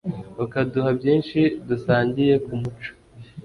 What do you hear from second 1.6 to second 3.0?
dusangiye ku muco